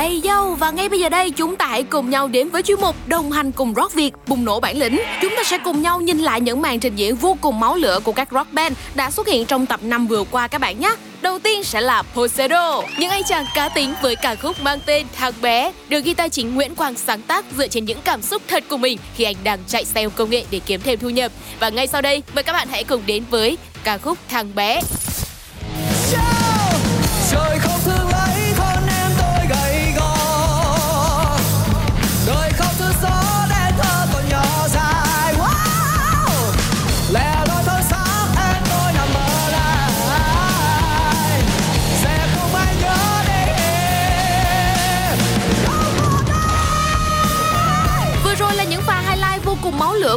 [0.00, 2.80] Ây dâu và ngay bây giờ đây chúng ta hãy cùng nhau đến với chuyên
[2.80, 5.00] mục đồng hành cùng rock Việt bùng nổ bản lĩnh.
[5.22, 8.00] Chúng ta sẽ cùng nhau nhìn lại những màn trình diễn vô cùng máu lửa
[8.04, 10.94] của các rock band đã xuất hiện trong tập năm vừa qua các bạn nhé.
[11.22, 15.06] Đầu tiên sẽ là Poseidon, những anh chàng cá tính với ca khúc mang tên
[15.16, 18.64] Thằng bé, được guitar chính Nguyễn Quang sáng tác dựa trên những cảm xúc thật
[18.68, 21.32] của mình khi anh đang chạy xe công nghệ để kiếm thêm thu nhập.
[21.60, 24.80] Và ngay sau đây, mời các bạn hãy cùng đến với ca khúc Thằng bé.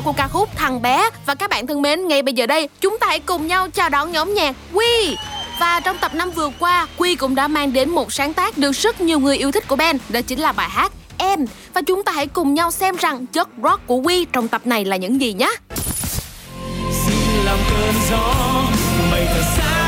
[0.03, 2.99] Của ca khúc Thằng bé và các bạn thân mến, ngay bây giờ đây chúng
[2.99, 5.15] ta hãy cùng nhau chào đón nhóm nhạc Quy.
[5.59, 8.71] Và trong tập năm vừa qua, Quy cũng đã mang đến một sáng tác được
[8.71, 11.45] rất nhiều người yêu thích của Ben đó chính là bài hát Em.
[11.73, 14.85] Và chúng ta hãy cùng nhau xem rằng chất rock của Quy trong tập này
[14.85, 15.51] là những gì nhé.
[17.05, 18.33] xin làm cơn gió
[19.11, 19.82] bay thật xa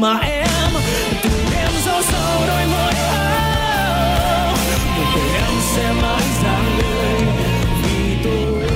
[0.00, 0.70] mà em
[1.22, 4.54] từng đêm giấu sâu đôi môi áo
[5.34, 6.78] em sẽ mãi giang
[7.82, 8.68] vì tôi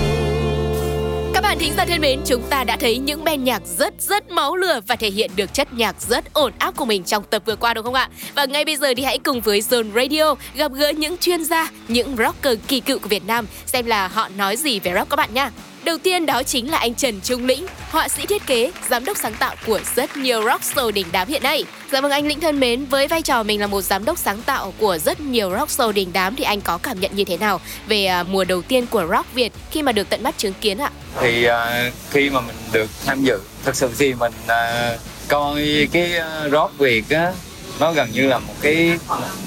[1.35, 4.31] Các bạn thính giả thân mến, chúng ta đã thấy những band nhạc rất rất
[4.31, 7.43] máu lửa và thể hiện được chất nhạc rất ổn áp của mình trong tập
[7.47, 8.09] vừa qua đúng không ạ?
[8.35, 11.71] Và ngay bây giờ thì hãy cùng với Zone Radio gặp gỡ những chuyên gia,
[11.89, 15.17] những rocker kỳ cựu của Việt Nam xem là họ nói gì về rock các
[15.17, 15.51] bạn nha.
[15.89, 19.17] Đầu tiên đó chính là anh Trần Trung Lĩnh, họa sĩ thiết kế, giám đốc
[19.17, 21.65] sáng tạo của rất nhiều rock show đỉnh đám hiện nay.
[21.93, 24.43] Dạ vâng anh Lĩnh thân mến, với vai trò mình là một giám đốc sáng
[24.43, 27.37] tạo của rất nhiều rock show đỉnh đám thì anh có cảm nhận như thế
[27.37, 30.55] nào về à, mùa đầu tiên của rock Việt khi mà được tận mắt chứng
[30.61, 30.91] kiến ạ?
[31.21, 36.13] thì uh, khi mà mình được tham dự thật sự thì mình uh, coi cái
[36.53, 37.33] rock việt á
[37.81, 38.99] nó gần như là một cái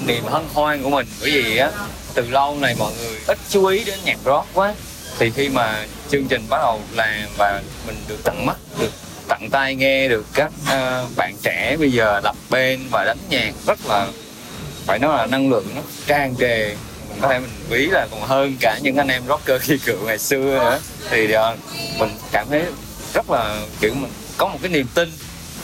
[0.06, 1.70] niềm hân hoan của mình bởi vì á
[2.14, 4.74] từ lâu này mọi người ít chú ý đến nhạc rock quá
[5.22, 8.90] thì khi mà chương trình bắt đầu làm và mình được tận mắt được
[9.28, 13.52] tận tay nghe được các uh, bạn trẻ bây giờ lập bên và đánh nhạc
[13.66, 14.08] rất là
[14.86, 16.76] phải nói là năng lượng nó tràn trề.
[17.08, 19.98] Mình có thể mình ví là còn hơn cả những anh em rocker khi cựu
[20.06, 20.80] ngày xưa nữa.
[21.10, 21.58] Thì uh,
[21.98, 22.62] mình cảm thấy
[23.14, 25.10] rất là kiểu mình có một cái niềm tin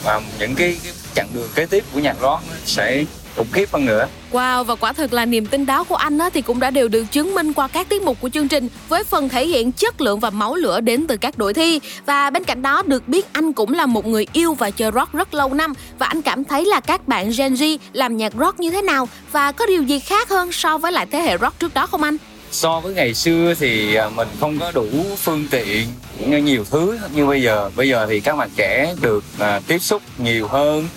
[0.03, 3.03] và những cái, cái chặng đường kế tiếp của nhạc rock sẽ
[3.39, 4.07] khủng khiếp hơn nữa.
[4.31, 6.87] Wow và quả thật là niềm tin đó của anh á, thì cũng đã đều
[6.87, 10.01] được chứng minh qua các tiết mục của chương trình với phần thể hiện chất
[10.01, 11.79] lượng và máu lửa đến từ các đội thi.
[12.05, 15.13] Và bên cạnh đó được biết anh cũng là một người yêu và chơi rock
[15.13, 18.59] rất lâu năm và anh cảm thấy là các bạn Gen Z làm nhạc rock
[18.59, 21.59] như thế nào và có điều gì khác hơn so với lại thế hệ rock
[21.59, 22.17] trước đó không anh?
[22.51, 25.87] so với ngày xưa thì à, mình không có đủ phương tiện
[26.27, 27.71] như nhiều thứ như bây giờ.
[27.75, 30.87] Bây giờ thì các bạn trẻ được à, tiếp xúc nhiều hơn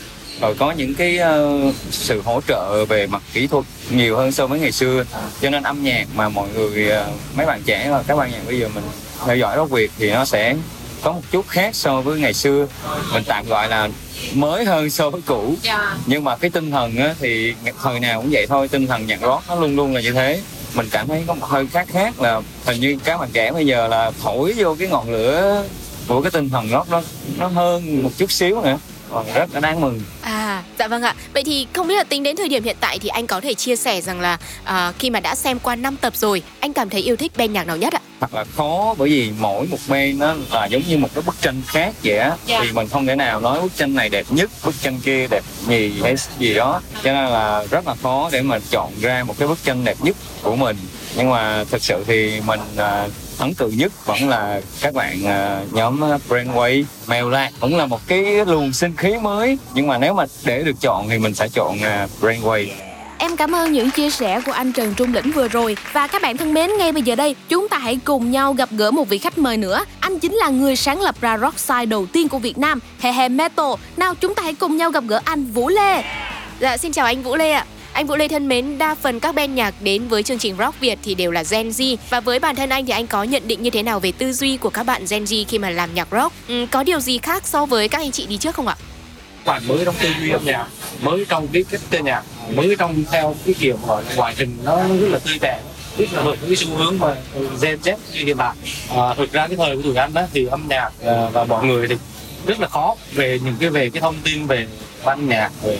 [0.42, 1.60] rồi có những cái ờ,
[1.90, 5.04] sự hỗ trợ về mặt kỹ thuật nhiều hơn so với ngày xưa.
[5.40, 8.40] Cho nên âm nhạc mà mọi người ờ, mấy bạn trẻ và các bạn nhạc
[8.46, 8.84] bây giờ mình
[9.26, 10.56] theo dõi rock việt thì nó sẽ
[11.02, 12.66] có một chút khác so với ngày xưa.
[13.12, 13.88] Mình tạm gọi là
[14.34, 15.54] mới hơn so với cũ.
[16.06, 19.20] Nhưng mà cái tinh thần á, thì thời nào cũng vậy thôi tinh thần nhạc
[19.20, 20.40] rock nó luôn luôn là như thế.
[20.74, 23.66] Mình cảm thấy có một hơi khác khác là hình như các bạn trẻ bây
[23.66, 25.64] giờ là thổi vô cái ngọn lửa
[26.08, 27.02] của cái tinh thần rock nó
[27.38, 28.78] nó hơn một chút xíu nữa
[29.12, 31.14] còn rất là đáng mừng À, dạ vâng ạ.
[31.34, 33.54] Vậy thì không biết là tính đến thời điểm hiện tại thì anh có thể
[33.54, 36.90] chia sẻ rằng là à, khi mà đã xem qua 5 tập rồi, anh cảm
[36.90, 38.00] thấy yêu thích band nhạc nào nhất ạ?
[38.20, 41.34] thật là khó bởi vì mỗi một bên nó là giống như một cái bức
[41.40, 42.60] tranh khác vậy á Dạ.
[42.62, 45.44] thì mình không thể nào nói bức tranh này đẹp nhất bức tranh kia đẹp
[45.68, 49.34] nhì hay gì đó cho nên là rất là khó để mà chọn ra một
[49.38, 50.76] cái bức tranh đẹp nhất của mình
[51.16, 53.06] nhưng mà thực sự thì mình à,
[53.42, 56.84] ấn tượng nhất vẫn là các bạn à, nhóm Brainwave.
[57.06, 60.62] Mèo Lạc vẫn là một cái luồng sinh khí mới nhưng mà nếu mà để
[60.62, 62.68] được chọn thì mình sẽ chọn à, Brainwave.
[63.18, 65.76] Em cảm ơn những chia sẻ của anh Trần Trung Lĩnh vừa rồi.
[65.92, 68.68] Và các bạn thân mến, ngay bây giờ đây Chúng ta hãy cùng nhau gặp
[68.72, 69.84] gỡ một vị khách mời nữa.
[70.00, 73.12] Anh chính là người sáng lập ra rock side đầu tiên của Việt Nam He
[73.12, 73.66] He Metal.
[73.96, 76.02] Nào chúng ta hãy cùng nhau gặp gỡ anh Vũ Lê.
[76.60, 79.34] Dạ xin chào anh Vũ Lê ạ anh Vũ Lê thân mến, đa phần các
[79.34, 82.38] ban nhạc đến với chương trình Rock Việt thì đều là Gen Z Và với
[82.38, 84.70] bản thân anh thì anh có nhận định như thế nào về tư duy của
[84.70, 86.34] các bạn Gen Z khi mà làm nhạc rock?
[86.48, 88.76] Ừ, có điều gì khác so với các anh chị đi trước không ạ?
[89.44, 90.66] bạn mới trong tư duy âm nhạc
[91.02, 92.22] mới trong cái cách chơi nhạc
[92.54, 95.60] mới trong theo cái kiểu gọi ngoại hình nó rất là tươi đẹp
[95.98, 97.14] rất là hợp với cái xu hướng mà
[97.62, 98.54] Gen Z như hiện tại
[98.96, 101.66] à, thực ra cái thời của tụi anh đó thì âm nhạc à, và mọi
[101.66, 101.94] người thì
[102.46, 104.66] rất là khó về những cái về cái thông tin về
[105.04, 105.78] ban nhạc về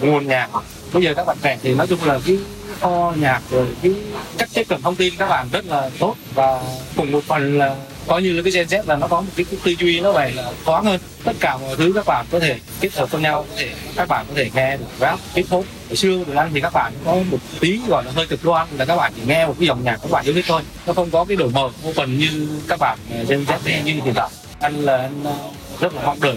[0.00, 0.50] nguồn nhạc
[0.92, 2.38] bây giờ các bạn trẻ thì nói chung là cái
[2.80, 3.92] kho nhạc rồi cái
[4.38, 6.62] cách tiếp cận thông tin các bạn rất là tốt và
[6.96, 9.46] cùng một phần là coi như là cái Gen Z là nó có một cái,
[9.50, 11.00] cái tư duy nó vậy là thoáng hơn.
[11.24, 14.08] Tất cả mọi thứ các bạn có thể kết hợp với nhau có thể các
[14.08, 15.64] bạn có thể nghe được rap hip hop.
[15.88, 18.66] Hồi xưa được ăn thì các bạn có một tí gọi là hơi cực đoan
[18.78, 20.62] là các bạn chỉ nghe một cái dòng nhạc các bạn yêu thích thôi.
[20.86, 24.14] Nó không có cái đổi mở phần như các bạn ờ, Gen Z như hiện
[24.14, 24.28] tại.
[24.60, 25.34] Anh là anh ờ,
[25.80, 26.36] rất là mong đợi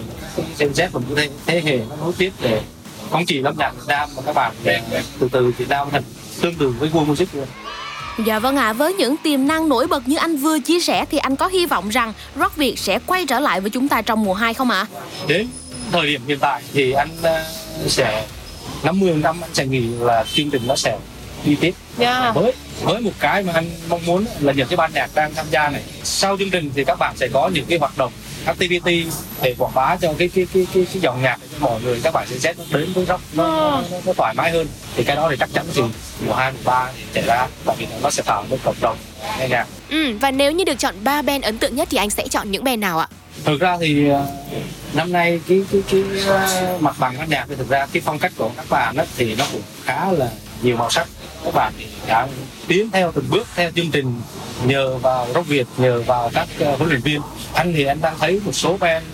[0.58, 2.60] Gen Z và những thế hệ nó nối tiếp để
[3.10, 4.80] không chỉ âm nhạc Việt Nam mà các bạn để
[5.18, 6.02] từ từ Việt Nam thành
[6.40, 7.46] tương tự với World Music luôn
[8.26, 11.04] Dạ vâng ạ, à, với những tiềm năng nổi bật như anh vừa chia sẻ
[11.10, 14.02] thì anh có hy vọng rằng rock Việt sẽ quay trở lại với chúng ta
[14.02, 14.86] trong mùa 2 không ạ?
[14.94, 15.00] À?
[15.26, 15.48] Đến
[15.92, 18.26] thời điểm hiện tại thì anh uh, sẽ
[18.82, 20.98] 50 năm anh sẽ nghĩ là chương trình nó sẽ
[21.44, 21.74] đi tiếp.
[21.98, 22.22] Yeah.
[22.22, 22.32] Dạ.
[22.32, 22.52] Với
[22.82, 25.68] với một cái mà anh mong muốn là những cái ban nhạc đang tham gia
[25.68, 28.12] này sau chương trình thì các bạn sẽ có những cái hoạt động
[28.46, 29.06] activity
[29.42, 32.14] để quảng bá cho cái cái cái cái, cái dòng nhạc cho mọi người các
[32.14, 34.66] bạn sẽ xét đến với rock nó, nó, nó, nó thoải mái hơn.
[34.96, 35.82] Thì cái đó thì chắc chắn thì
[36.26, 38.96] mùa hai mùa ba thì xảy ra tại vì nó sẽ tạo một cộng đồng
[39.38, 39.66] nghe nhạc.
[39.90, 42.50] Ừ, và nếu như được chọn ba band ấn tượng nhất thì anh sẽ chọn
[42.50, 43.08] những band nào ạ?
[43.44, 44.16] Thực ra thì uh,
[44.94, 46.02] năm nay cái cái cái
[46.74, 49.04] uh, mặt bằng âm nhạc thì thực ra cái phong cách của các bạn đó
[49.16, 50.28] thì nó cũng khá là
[50.62, 51.08] nhiều màu sắc.
[51.44, 51.72] Các bạn
[52.06, 52.26] đã
[52.68, 54.20] tiến theo từng bước theo chương trình
[54.64, 57.20] nhờ vào rock việt nhờ vào các uh, huấn luyện viên.
[57.54, 59.04] Anh thì anh đang thấy một số band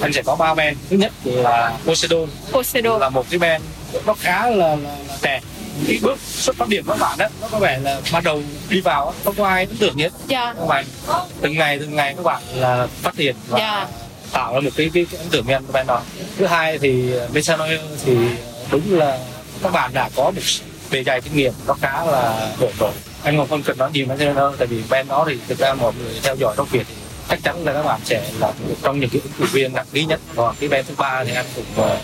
[0.00, 0.76] anh sẽ có ba band.
[0.90, 2.28] Thứ nhất là Poseidon.
[2.52, 3.00] Poseidon.
[3.00, 3.64] Là một cái band
[4.06, 4.76] nó khá là, là,
[5.08, 5.40] là trẻ.
[5.86, 8.80] Cái bước xuất phát điểm các bạn đó nó có vẻ là ban đầu đi
[8.80, 10.12] vào không có ai ấn tượng nhất.
[10.28, 10.56] Yeah.
[10.58, 10.84] các bạn
[11.40, 13.88] từng ngày từng ngày các bạn là phát triển và yeah.
[14.32, 16.02] tạo ra một cái, cái, cái ấn tượng nhân của band đó.
[16.38, 18.16] Thứ hai thì Metanoia thì
[18.70, 19.18] đúng là
[19.62, 20.42] các bạn đã có một
[20.96, 24.06] bề dày kinh nghiệm nó khá là ổn rồi anh còn không cần nói nhiều
[24.06, 26.80] Metanoia tại vì band đó thì thực ra mọi người theo dõi trong thì
[27.28, 29.86] chắc chắn là các bạn sẽ là một trong những cái ứng cử viên nặng
[29.92, 30.20] ký nhất.
[30.36, 31.98] Còn cái band thứ ba thì anh cũng uh,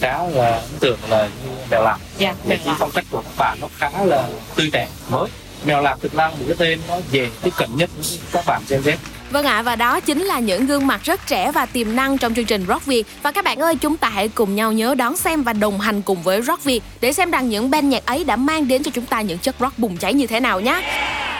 [0.00, 3.58] khá là ấn tượng là như mèo lạc dạ, cái phong cách của các bạn
[3.60, 5.28] nó khá là tươi trẻ mới.
[5.64, 8.62] Mèo lạc thực ra một cái tên nó dễ tiếp cận nhất với các bạn
[8.68, 8.96] Gen Z
[9.30, 12.18] Vâng ạ, à, và đó chính là những gương mặt rất trẻ và tiềm năng
[12.18, 13.06] trong chương trình Rock Việt.
[13.22, 16.02] Và các bạn ơi, chúng ta hãy cùng nhau nhớ đón xem và đồng hành
[16.02, 18.90] cùng với Rock Việt để xem rằng những band nhạc ấy đã mang đến cho
[18.94, 20.82] chúng ta những chất rock bùng cháy như thế nào nhé.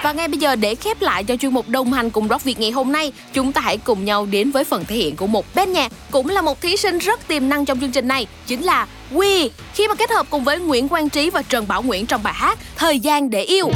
[0.02, 2.60] Và ngay bây giờ để khép lại cho chuyên mục đồng hành cùng Rock Việt
[2.60, 5.54] ngày hôm nay, chúng ta hãy cùng nhau đến với phần thể hiện của một
[5.54, 8.62] band nhạc cũng là một thí sinh rất tiềm năng trong chương trình này, chính
[8.62, 9.50] là Quy.
[9.74, 12.34] Khi mà kết hợp cùng với Nguyễn Quang Trí và Trần Bảo Nguyễn trong bài
[12.36, 13.70] hát Thời gian để yêu.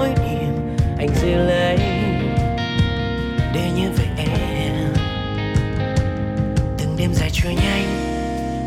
[0.00, 1.76] Nỗi niềm anh sẽ lấy.
[3.54, 4.74] Để nhớ về em,
[6.78, 7.86] từng đêm dài trôi nhanh,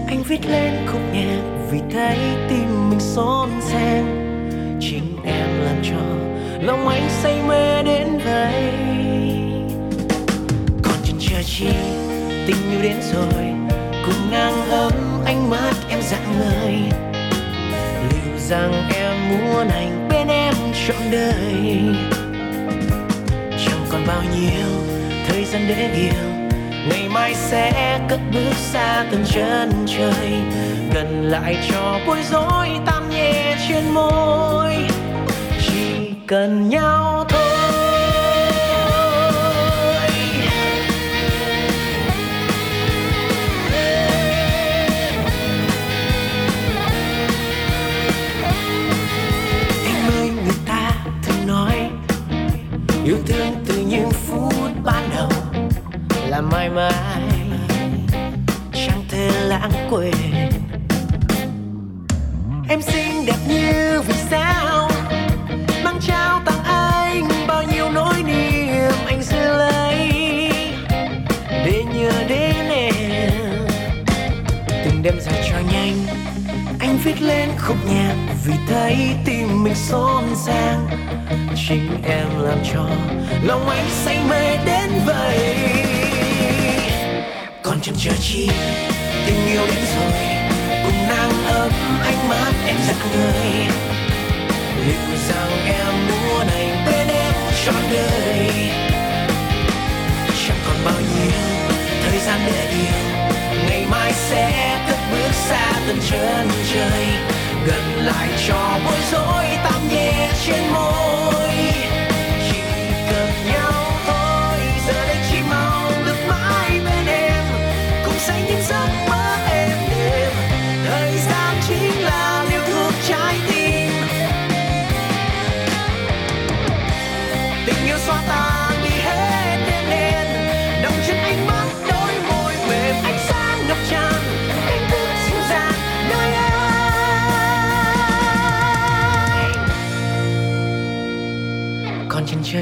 [0.07, 1.41] anh viết lên khúc nhạc
[1.71, 2.17] vì thấy
[2.49, 4.03] tim mình xôn xao
[4.79, 5.97] chính em làm cho
[6.61, 8.71] lòng anh say mê đến vậy.
[10.83, 11.67] Còn chân chờ chi,
[12.47, 13.43] tình yêu đến rồi,
[14.05, 14.93] cùng ngang ấm
[15.25, 16.73] ánh mắt em dạng người.
[18.09, 20.42] Liệu rằng em muốn anh bên em
[20.87, 21.81] trọn đời.
[23.65, 24.67] Chẳng còn bao nhiêu
[25.27, 26.33] thời gian để yêu
[26.89, 30.31] ngày mai sẽ cất bước xa từng chân trời,
[30.93, 34.75] gần lại cho bối rối tan nhẹ trên môi.
[35.61, 36.82] Chỉ cần nhau
[59.53, 60.13] lãng quên.
[62.69, 64.89] Em xinh đẹp như vì sao?
[65.83, 70.09] Mang trao tặng anh bao nhiêu nỗi niềm anh giữ lấy
[71.49, 73.33] để nhớ đến em.
[74.67, 76.05] Từng đêm dài cho nhanh,
[76.79, 80.87] anh viết lên khúc nhạc vì thấy tim mình xôn xang.
[81.67, 82.85] Chính em làm cho
[83.43, 85.55] lòng anh say mê đến vậy
[87.63, 88.49] còn chậm chờ chi,
[89.25, 90.19] tình yêu đến rồi,
[90.83, 91.71] cùng nắng ấm
[92.03, 93.67] ánh mắt em giật người.
[94.85, 97.33] Liệu rằng em muốn anh bên em
[97.65, 98.69] trọn đời?
[100.47, 101.39] Chẳng còn bao nhiêu
[102.03, 103.27] thời gian để yêu,
[103.69, 107.05] ngày mai sẽ cất bước xa từng chân trời.
[107.65, 109.43] Gần lại cho bối rối
[110.73, 111.22] môi.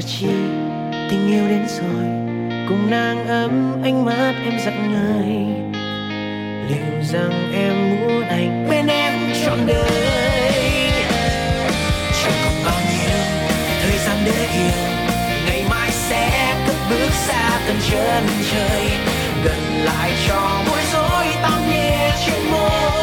[0.06, 0.26] Chi,
[1.10, 2.04] tình yêu đến rồi,
[2.68, 5.62] cùng nàng ấm ánh mắt em dặn người
[6.68, 9.12] liệu rằng em muốn anh bên em
[9.44, 10.52] trọn đời?
[12.22, 13.18] Chẳng còn bao nhiêu
[13.82, 14.82] thời gian để yêu,
[15.46, 18.90] ngày mai sẽ cất bước xa tận chân trời.
[19.44, 23.01] Gần lại cho bối rối tao nhẹ trên môi